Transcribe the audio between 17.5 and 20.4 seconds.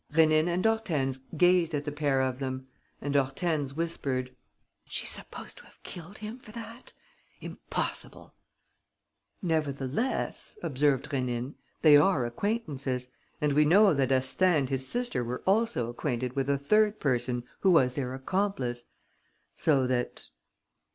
who was their accomplice. So that...."